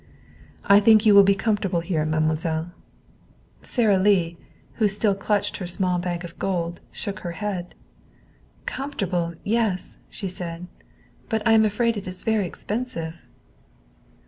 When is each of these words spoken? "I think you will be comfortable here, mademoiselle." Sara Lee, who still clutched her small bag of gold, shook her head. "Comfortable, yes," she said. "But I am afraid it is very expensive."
"I 0.65 0.79
think 0.79 1.05
you 1.05 1.13
will 1.13 1.21
be 1.21 1.35
comfortable 1.35 1.81
here, 1.81 2.03
mademoiselle." 2.05 2.71
Sara 3.61 3.99
Lee, 3.99 4.35
who 4.77 4.87
still 4.87 5.13
clutched 5.13 5.57
her 5.57 5.67
small 5.67 5.99
bag 5.99 6.25
of 6.25 6.39
gold, 6.39 6.81
shook 6.91 7.19
her 7.19 7.33
head. 7.33 7.75
"Comfortable, 8.65 9.35
yes," 9.43 9.99
she 10.09 10.27
said. 10.27 10.65
"But 11.29 11.43
I 11.45 11.51
am 11.51 11.65
afraid 11.65 11.97
it 11.97 12.07
is 12.07 12.23
very 12.23 12.47
expensive." 12.47 13.27